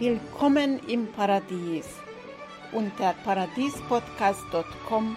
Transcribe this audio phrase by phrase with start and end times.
[0.00, 1.84] Willkommen im Paradies.
[2.72, 5.14] Unter paradiespodcast.com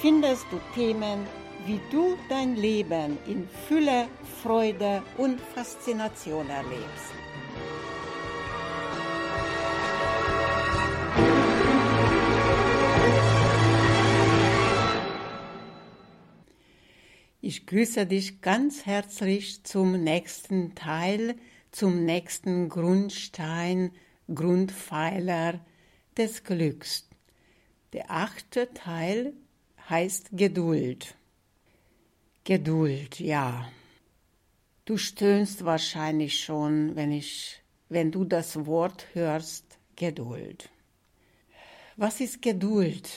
[0.00, 1.26] findest du Themen,
[1.66, 4.06] wie du dein Leben in Fülle,
[4.40, 7.12] Freude und Faszination erlebst.
[17.40, 21.34] Ich grüße dich ganz herzlich zum nächsten Teil,
[21.72, 23.90] zum nächsten Grundstein,
[24.32, 25.60] Grundpfeiler
[26.16, 27.08] des Glücks.
[27.92, 29.34] Der achte Teil
[29.88, 31.14] heißt Geduld.
[32.44, 33.70] Geduld, ja.
[34.84, 40.70] Du stöhnst wahrscheinlich schon, wenn ich, wenn du das Wort hörst, Geduld.
[41.96, 43.10] Was ist Geduld?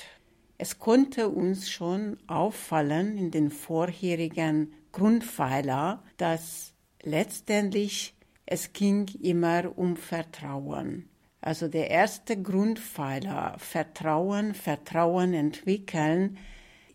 [0.58, 8.14] Es konnte uns schon auffallen in den vorherigen Grundpfeiler, dass letztendlich
[8.46, 11.10] es ging immer um Vertrauen.
[11.42, 16.38] Also der erste Grundpfeiler Vertrauen, Vertrauen entwickeln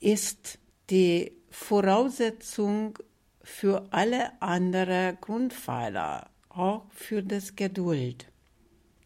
[0.01, 0.59] ist
[0.91, 2.99] die Voraussetzung
[3.43, 8.27] für alle anderen Grundpfeiler, auch für das Geduld.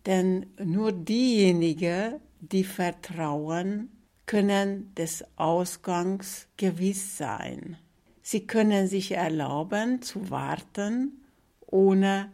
[0.06, 3.90] Denn nur diejenigen, die vertrauen,
[4.26, 7.76] können des Ausgangs gewiss sein.
[8.22, 11.23] Sie können sich erlauben zu warten,
[11.74, 12.30] ohne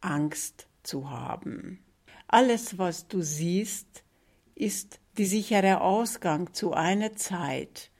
[0.00, 1.84] Angst zu haben.
[2.26, 4.02] Alles, was du siehst,
[4.54, 7.90] ist die sichere Ausgang zu einer Zeit,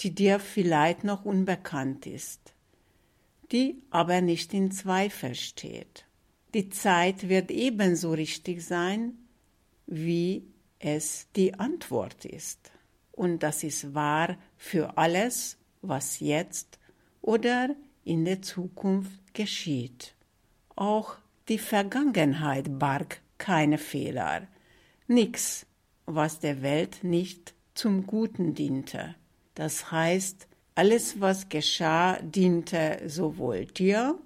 [0.00, 2.52] die dir vielleicht noch unbekannt ist,
[3.52, 6.04] die aber nicht in Zweifel steht.
[6.52, 9.14] Die Zeit wird ebenso richtig sein,
[9.86, 10.46] wie
[10.78, 12.70] es die Antwort ist.
[13.12, 16.78] Und das ist wahr für alles, was jetzt
[17.22, 20.14] oder in der Zukunft geschieht.
[20.78, 21.16] Auch
[21.48, 24.46] die Vergangenheit barg keine Fehler,
[25.08, 25.66] nichts,
[26.06, 29.16] was der Welt nicht zum Guten diente.
[29.56, 34.20] Das heißt, alles, was geschah, diente sowohl dir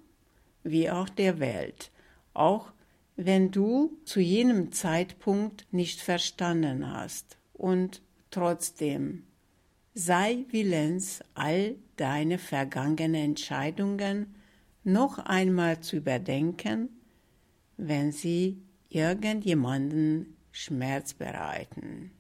[0.62, 1.91] wie auch der Welt,
[2.34, 2.71] auch
[3.16, 7.38] wenn du zu jenem Zeitpunkt nicht verstanden hast.
[7.55, 9.25] Und trotzdem
[9.94, 14.34] sei willens, all deine vergangenen Entscheidungen
[14.84, 16.88] noch einmal zu überdenken,
[17.76, 22.10] wenn sie irgendjemanden Schmerz bereiten.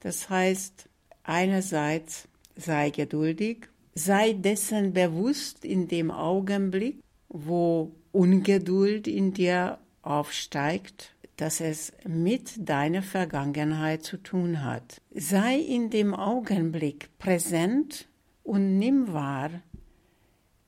[0.00, 0.88] Das heißt,
[1.24, 11.60] einerseits sei geduldig, sei dessen bewusst in dem Augenblick, wo Ungeduld in dir aufsteigt, dass
[11.60, 15.02] es mit deiner Vergangenheit zu tun hat.
[15.14, 18.08] Sei in dem Augenblick präsent
[18.42, 19.50] und nimm wahr,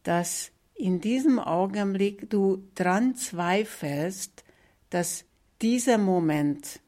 [0.08, 4.42] dass in diesem Augenblick du dran zweifelst,
[4.88, 5.26] dass
[5.60, 6.80] dieser Moment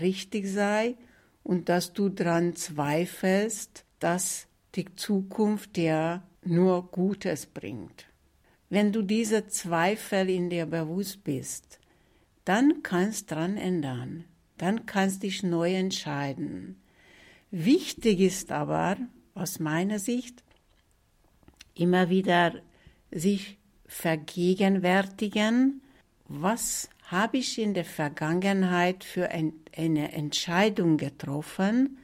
[0.00, 0.96] richtig sei
[1.42, 8.06] und dass du dran zweifelst, dass die Zukunft dir nur Gutes bringt.
[8.70, 11.78] Wenn du diese Zweifel in dir bewusst bist,
[12.46, 14.24] dann kannst dran ändern,
[14.56, 16.80] dann kannst dich neu entscheiden.
[17.50, 18.96] Wichtig ist aber
[19.34, 20.41] aus meiner Sicht
[21.74, 22.54] immer wieder
[23.10, 25.82] sich vergegenwärtigen,
[26.28, 31.98] was habe ich in der Vergangenheit für ein, eine Entscheidung getroffen,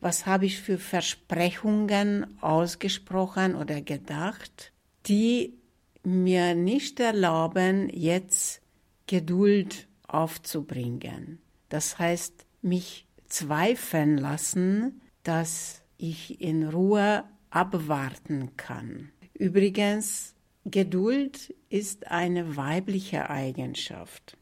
[0.00, 4.72] was habe ich für Versprechungen ausgesprochen oder gedacht,
[5.06, 5.54] die
[6.02, 8.60] mir nicht erlauben, jetzt
[9.06, 11.38] Geduld aufzubringen.
[11.68, 19.10] Das heißt, mich zweifeln lassen, dass ich in Ruhe abwarten kann.
[19.34, 20.34] Übrigens,
[20.64, 24.36] Geduld ist eine weibliche Eigenschaft.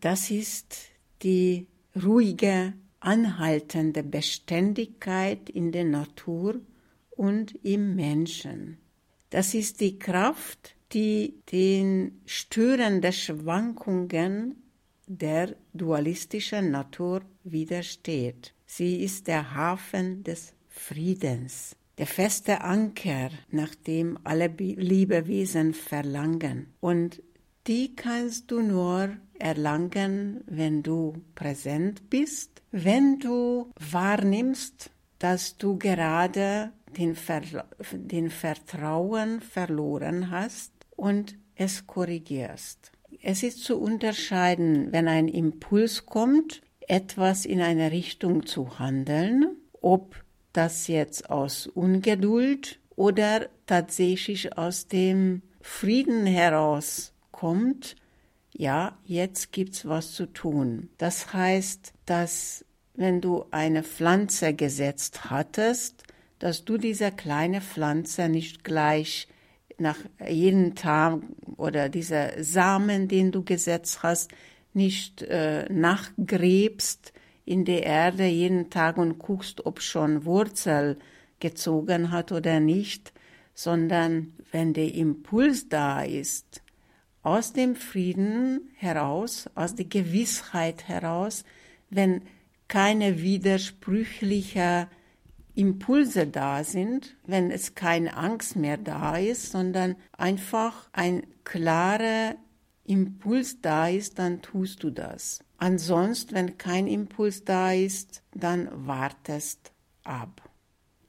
[0.00, 0.76] Das ist
[1.22, 1.66] die
[2.00, 6.60] ruhige, anhaltende Beständigkeit in der Natur
[7.10, 8.78] und im Menschen.
[9.30, 14.62] Das ist die Kraft, die den störenden Schwankungen
[15.06, 18.54] der dualistischen Natur widersteht.
[18.66, 26.74] Sie ist der Hafen des Friedens, der feste Anker, nach dem alle Liebewesen verlangen.
[26.80, 27.22] Und
[27.66, 36.72] die kannst du nur erlangen, wenn du präsent bist, wenn du wahrnimmst, dass du gerade
[36.96, 37.42] den, Ver
[37.92, 42.92] den Vertrauen verloren hast und es korrigierst.
[43.22, 50.23] Es ist zu unterscheiden, wenn ein Impuls kommt, etwas in eine Richtung zu handeln, ob
[50.54, 57.96] das jetzt aus Ungeduld oder tatsächlich aus dem Frieden heraus kommt,
[58.52, 60.88] ja, jetzt gibt's was zu tun.
[60.96, 62.64] Das heißt, dass
[62.94, 66.04] wenn du eine Pflanze gesetzt hattest,
[66.38, 69.26] dass du diese kleine Pflanze nicht gleich
[69.78, 71.20] nach jedem Tag
[71.56, 74.30] oder dieser Samen, den du gesetzt hast,
[74.72, 77.12] nicht äh, nachgräbst
[77.44, 80.98] in der Erde jeden Tag und guckst, ob schon Wurzel
[81.40, 83.12] gezogen hat oder nicht,
[83.54, 86.62] sondern wenn der Impuls da ist,
[87.22, 91.44] aus dem Frieden heraus, aus der Gewissheit heraus,
[91.90, 92.22] wenn
[92.68, 94.88] keine widersprüchliche
[95.54, 102.34] Impulse da sind, wenn es keine Angst mehr da ist, sondern einfach ein klarer
[102.84, 105.40] Impuls da ist, dann tust du das.
[105.56, 109.72] Ansonsten, wenn kein Impuls da ist, dann wartest
[110.02, 110.50] ab.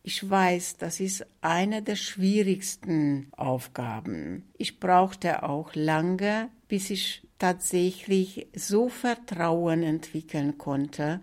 [0.04, 4.44] Ich weiß, das ist eine der schwierigsten Aufgaben.
[4.57, 11.22] Ich brauchte auch lange, bis ich tatsächlich so Vertrauen entwickeln konnte,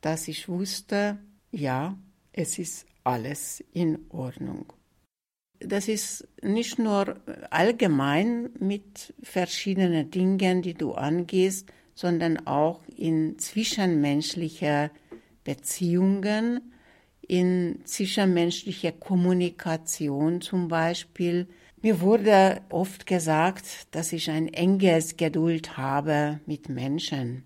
[0.00, 1.18] dass ich wusste,
[1.50, 1.96] ja,
[2.32, 4.72] es ist alles in Ordnung.
[5.60, 7.16] Das ist nicht nur
[7.50, 14.90] allgemein mit verschiedenen Dingen, die du angehst, sondern auch in zwischenmenschlicher
[15.42, 16.72] Beziehungen,
[17.26, 21.48] in zwischenmenschlicher Kommunikation zum Beispiel.
[21.82, 27.44] Mir wurde oft gesagt, dass ich ein enges Geduld habe mit Menschen.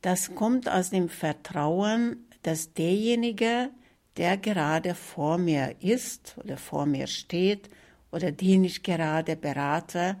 [0.00, 3.70] Das kommt aus dem Vertrauen, dass derjenige,
[4.16, 7.68] der gerade vor mir ist oder vor mir steht
[8.10, 10.16] oder den ich gerade berate,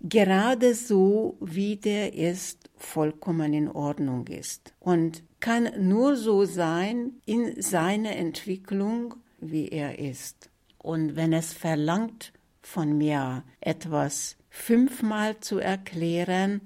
[0.00, 7.60] gerade so, wie der ist, vollkommen in Ordnung ist und kann nur so sein in
[7.60, 10.50] seiner Entwicklung, wie er ist.
[10.78, 16.62] Und wenn es verlangt von mir etwas fünfmal zu erklären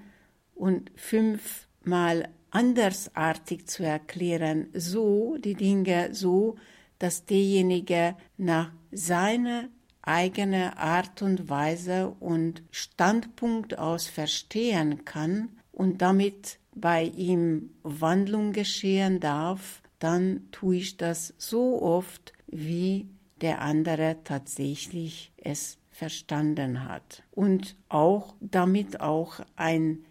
[0.55, 6.56] und fünfmal andersartig zu erklären, so die Dinge so,
[6.98, 9.68] dass derjenige nach seiner
[10.02, 19.20] eigenen Art und Weise und Standpunkt aus verstehen kann und damit bei ihm Wandlung geschehen
[19.20, 23.08] darf, dann tue ich das so oft, wie
[23.40, 27.22] der andere tatsächlich es verstanden hat.
[27.32, 30.04] Und auch damit auch ein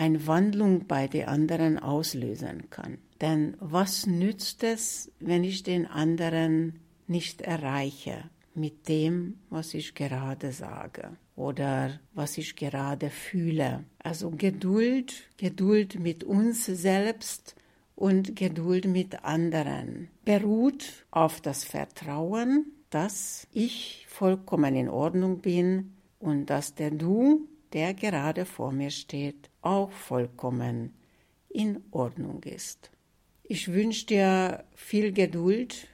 [0.00, 2.96] eine Wandlung bei den anderen auslösen kann.
[3.20, 10.52] Denn was nützt es, wenn ich den anderen nicht erreiche mit dem, was ich gerade
[10.52, 13.84] sage oder was ich gerade fühle?
[13.98, 17.54] Also Geduld, Geduld mit uns selbst
[17.94, 26.46] und Geduld mit anderen beruht auf das Vertrauen, dass ich vollkommen in Ordnung bin und
[26.46, 30.94] dass der Du, der gerade vor mir steht, auch vollkommen
[31.48, 32.90] in Ordnung ist.
[33.42, 35.88] Ich wünsche dir viel Geduld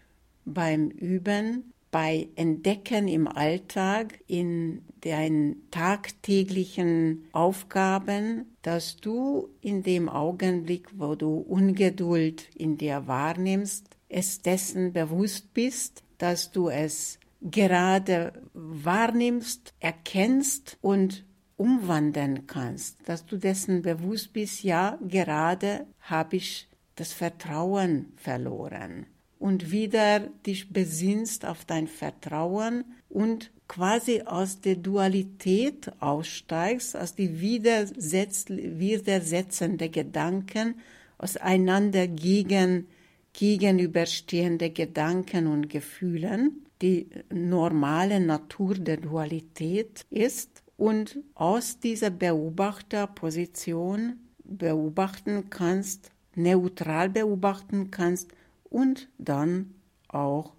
[0.45, 10.89] beim Üben, bei Entdecken im Alltag, in deinen tagtäglichen Aufgaben, dass du in dem Augenblick,
[10.99, 19.75] wo du Ungeduld in dir wahrnimmst, es dessen bewusst bist, dass du es gerade wahrnimmst,
[19.81, 21.25] erkennst und
[21.57, 29.07] umwandeln kannst, dass du dessen bewusst bist, ja, gerade habe ich das Vertrauen verloren
[29.39, 37.41] und wieder dich besinnst auf dein Vertrauen und quasi aus der Dualität aussteigst, aus die
[37.41, 40.77] widersetzende Gedanken,
[41.19, 42.87] auseinander gegen,
[43.33, 55.51] gegenüberstehende Gedanken und Gefühlen, die normale Natur der Dualität ist und aus dieser Beobachterposition beobachten
[55.51, 58.31] kannst, neutral beobachten kannst
[58.65, 59.75] und dann
[60.09, 60.53] auch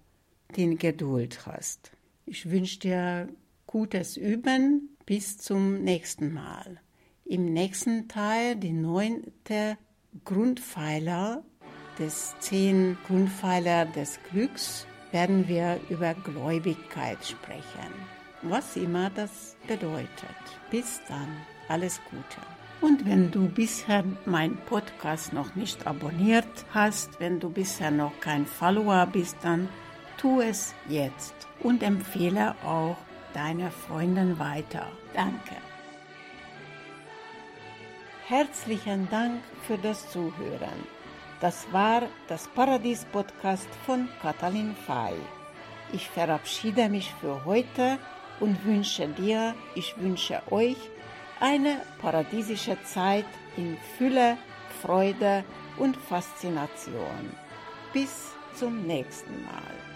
[0.56, 1.92] den Geduld hast.
[2.26, 3.28] Ich wünsche dir
[3.66, 4.96] gutes Üben.
[5.06, 6.80] Bis zum nächsten Mal.
[7.24, 9.78] Im nächsten Teil die neunte
[10.26, 11.42] Grundpfeiler
[11.98, 20.08] des zehn Grundpfeiler des Glücks werden wir über Gläubigkeit sprechen was immer das bedeutet.
[20.70, 21.28] Bis dann,
[21.68, 22.40] alles Gute.
[22.80, 28.46] Und wenn du bisher meinen Podcast noch nicht abonniert hast, wenn du bisher noch kein
[28.46, 29.68] Follower bist, dann
[30.16, 32.96] tu es jetzt und empfehle auch
[33.34, 34.86] deine Freundin weiter.
[35.14, 35.56] Danke.
[38.28, 40.86] Herzlichen Dank für das Zuhören.
[41.40, 45.14] Das war das Paradies-Podcast von Katalin Fay.
[45.92, 47.98] Ich verabschiede mich für heute
[48.40, 50.76] und wünsche dir, ich wünsche euch
[51.40, 53.26] Eine paradiesische Zeit
[53.56, 54.36] in Fülle,
[54.82, 55.44] Freude
[55.78, 57.30] und Faszination.
[57.92, 59.87] Bis zum nächsten Mal.